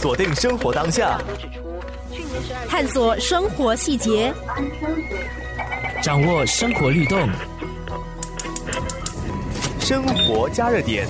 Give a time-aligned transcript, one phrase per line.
[0.00, 1.18] 锁定生活当下，
[2.68, 4.32] 探索生活细节，
[6.02, 7.28] 掌握生活律动。
[9.80, 11.06] 生活加热点。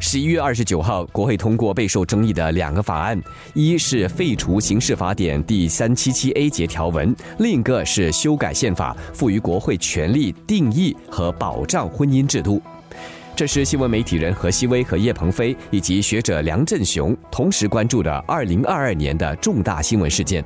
[0.00, 3.20] 十一月二十九号，国会通过备受争议的两个法案，
[3.54, 12.60] 一是废除刑事法典第三七七 A 节条文，另一个是修改宪法，赋予国会权力定义和保障婚姻制度。
[13.36, 20.42] 这是新闻媒体人何希微和叶鹏飞以及学者梁振雄同时关注的二零二二年的重大新闻事件。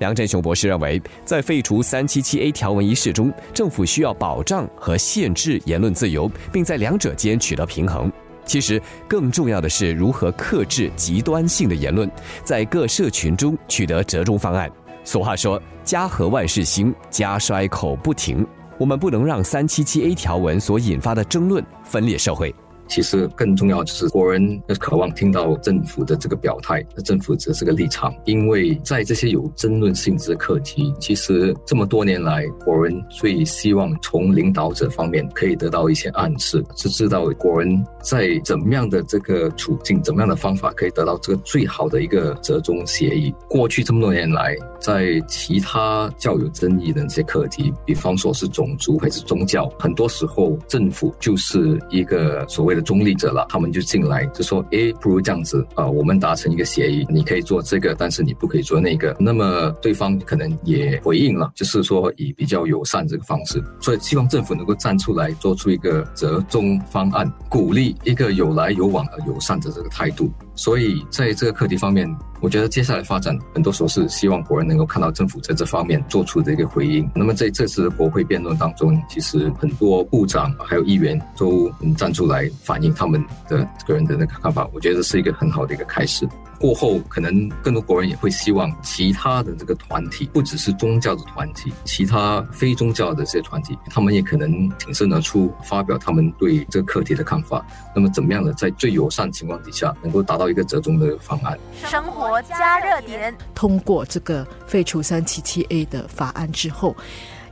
[0.00, 8.10] 梁振雄博士认为，在废除三七七 A 条文一事中，政府需要保障和限制言论自由，并在两者间取得平衡。
[8.44, 12.10] 其实，更重要的是如何克制极端性的言论，
[12.42, 14.68] 在各社群中取得折中方案。
[15.04, 18.44] 俗话说：“家和万事兴，家衰口不停。”
[18.78, 22.54] 我们不能让三七七 A 条文所引发的争论分裂社会。
[22.88, 28.14] 其实更重要就是国人要渴望听到政府的这个表态，政府的这个立场。
[28.24, 43.34] 因为在这些有争论性质的课题，其实这么多年来，国人最希望从领导者方面可以得到一些暗示，是知道国人在怎么样的这个处境、怎么样的方法可以得到这个最好的一个折中协议。
[43.48, 52.82] 过去这么多年来，在其他较有争议的那些课题，比方说是种族还是宗教，很多时候政府就是一个所谓的。
[52.82, 63.62] 中立者了，他们就进来就说：“诶，不如这样子啊，我们达成一个协议，你可以做这个，但是你不可以做那个。”那么对方可能也回应了，就是说以比较友善这个方式。
[63.80, 70.30] 所以希望政府能够站出来，做出一个折中方案，鼓励一个有来有往的友善的这个态度。
[70.54, 77.10] 所以在这个课题方面，我觉得接下来发展很多时候是希望国人能够看到政府在这方面做出的一个回应。
[77.14, 86.28] 那么在这次国会辩论当中，其实很多部长还有议员都站出来反映他们的个人的那个看法，我觉得是一个很好的一个开始。
[86.62, 97.66] 过后，可能更多国人也会希望其他的这个团体，不只是宗教的团体，其他非宗教的这些团体，他们也可能挺身而出，发表他们对这个课题的看法。
[97.96, 101.58] 那么，怎么样的在最友善情况底下，能够达到一个折中的方案？
[101.84, 106.94] 生活加热点，通过这个废除三七七 A 的法案之后，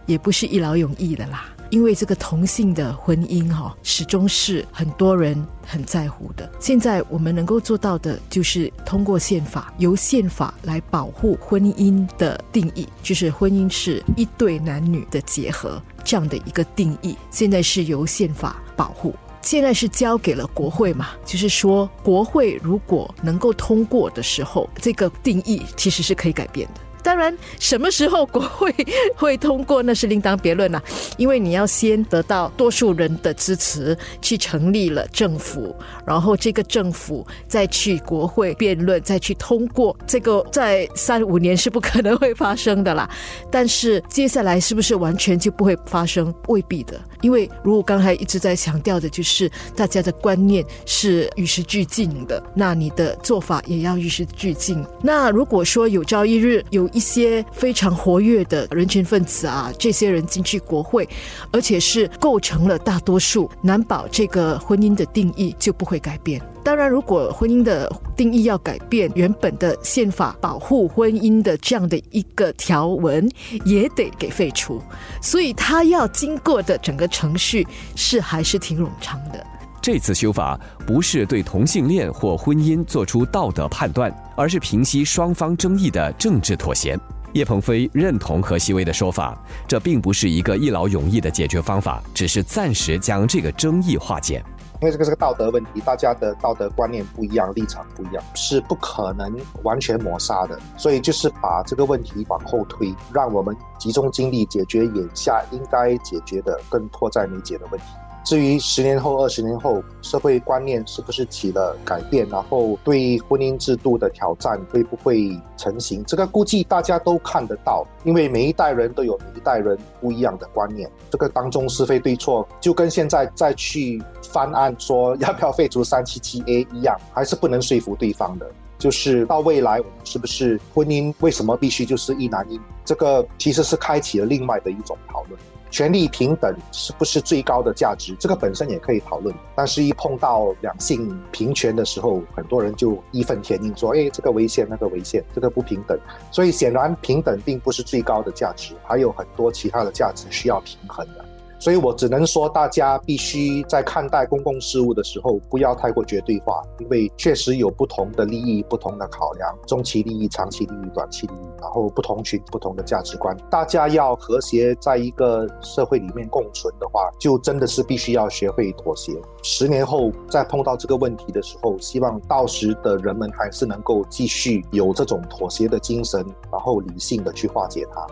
[0.06, 1.46] 也不是一劳永逸的啦。
[1.70, 6.50] 因为这个同性的婚姻哈，始终是很多人很在乎的。
[6.58, 17.16] 现在我们能够做到的，就是通过宪法，由宪法来保护婚姻的定义，就是婚姻是一对男女的结合这样的一个定义。
[17.30, 21.10] 现在是由宪法保护，现在是交给了国会嘛？
[21.24, 26.80] 就是说，国会如果能够通过的时候，这个定义其实是可以改变的。
[27.02, 28.74] 当然，什么时候国会
[29.14, 30.82] 会通过那是另当别论了，
[31.16, 35.74] 因为你要先得到多数人的支持，去成立了政府，
[36.06, 39.96] 然后这个政府再去国会辩论，再去通过。
[40.06, 43.08] 这个在三五年是不可能会发生的啦。
[43.50, 46.32] 但是接下来是不是完全就不会发生？
[46.48, 54.84] 未必的，因为如果刚才一直在强调的，就是大家的观念是与时俱进的，那你的做法也要与时俱进。
[55.02, 61.08] 那如果说有朝一日有一些非常活跃的人群分子啊，这些人进去国会，
[61.52, 66.40] 而且是构成了大多数，难保这个婚姻的定义就不会改变。
[66.62, 73.26] 当然，如果婚姻的定义要改变，原本的宪法保护婚姻的这样的一个条文
[73.64, 74.80] 也得给废除，
[75.22, 79.44] 所以他要经过的整个程序是还是挺冗长的。
[79.82, 86.98] 这次修法不是对同性恋或婚姻做出道德判断，而是平息双方争议的政治妥协。
[87.32, 94.44] 叶鹏飞认同何西薇的说法，这并不是一个一劳永逸的解决方法，只是暂时将这个争议化解。
[94.82, 100.58] 因为这个是个道德问题，大家的道德观念不一样，立场不一样，是不可能完全抹杀的。
[100.76, 107.86] 所以就是把这个问题往后推，让我们集中精力解决眼下应该解决的、更迫在眉睫的问题。
[108.24, 128.46] 至于十年后、二十年后，社会观念是不是起了改变，然后对婚姻制度的挑战会不会成型，这个估计大家都看得到，因为每一代人都有每一代人不一样的观念，这个当中是非对错，就跟现在再去翻案说要不要废除三七七 A 一样，还是不能说服对方的。
[128.78, 132.62] 就是到未来，我们是不是婚姻为什么必须就是一男一女？
[132.82, 135.38] 这个其实是开启了另外的一种讨论。
[135.70, 138.14] 权力平等是不是最高的价值？
[138.18, 145.98] 这个本身也可以讨论，但是一碰到两性平权的时候，很多人就义愤填膺说：“哎，这个危险，那个危险，这个不平等。”
[146.32, 151.24] 所以显然平等并不是最高的价值，还有很多其他的价值需要平衡的。
[151.60, 169.12] 所以我只能说，大家必须在看待公共事务的时候，不要太过绝对化，因为确实有不同的利益、不同的考量，中期利益、长期利益、短期利益，然后不同群不同的价值观，大家要和谐在一个社会里面共存的话，就真的是必须要学会妥协。
[169.42, 178.06] 十年后再碰到这个问题的时候，希望到时的人们还是能够继续有这种妥协的精神，然后理性的去化解它。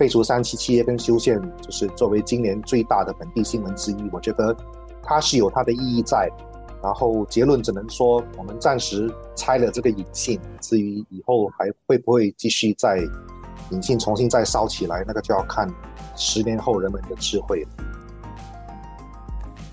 [0.00, 4.56] 废除三七七 A 跟修宪，就是作为今年最大的本地新闻之一，我觉得
[5.02, 6.26] 它是有它的意义在。
[6.82, 12.98] 然后结论只能说，我们暂时拆了这个引信，至于以后还会不会继续再
[13.72, 15.68] 引信重新再烧起来，那个就要看
[16.16, 17.68] 十年后人们的智慧了。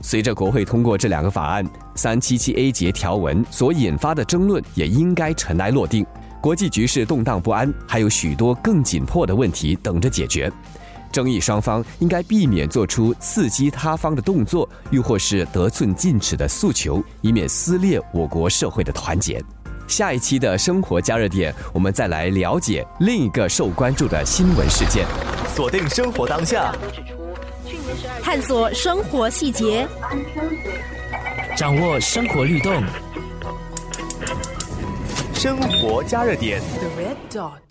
[0.01, 1.65] 随着国会通过这两个法案，
[1.95, 6.05] 三七七 A 节条文所引发的争论也应该尘埃落定。
[6.47, 10.49] 国际局势动荡不安，还有许多更紧迫的问题等着解决。
[11.11, 19.43] 争议双方应该避免做出刺激他方的动作，又或是得寸进尺的诉求，以免撕裂我国社会的团结。
[19.89, 25.05] 下一期的生活加热点，我们再来了解另一个受关注的新闻事件。
[25.53, 26.73] 锁定生活当下，
[28.23, 29.85] 探索生活细节，
[31.57, 32.81] 掌握生活律动。
[35.37, 36.59] 生活加热点。
[36.79, 37.67] The red dot.